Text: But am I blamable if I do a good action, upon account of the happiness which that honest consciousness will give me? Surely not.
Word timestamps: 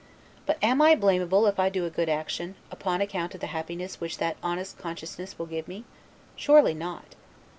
But 0.47 0.57
am 0.63 0.81
I 0.81 0.95
blamable 0.95 1.45
if 1.47 1.59
I 1.59 1.69
do 1.69 1.85
a 1.85 1.91
good 1.91 2.09
action, 2.09 2.55
upon 2.71 3.01
account 3.01 3.35
of 3.35 3.39
the 3.41 3.45
happiness 3.53 4.01
which 4.01 4.17
that 4.17 4.35
honest 4.41 4.79
consciousness 4.79 5.37
will 5.37 5.45
give 5.45 5.67
me? 5.67 5.83
Surely 6.35 6.73
not. 6.73 7.13